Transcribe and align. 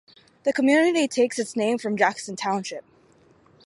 The 0.45 0.51
community 0.51 1.07
takes 1.07 1.37
its 1.37 1.55
name 1.55 1.77
from 1.77 1.95
Jackson 1.95 2.35
Township. 2.35 2.83